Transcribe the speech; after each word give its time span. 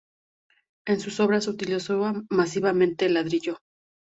En 0.87 0.99
sus 0.99 1.19
obras 1.19 1.47
utilizó 1.47 2.11
masivamente 2.31 3.05
el 3.05 3.13
ladrillo. 3.13 3.57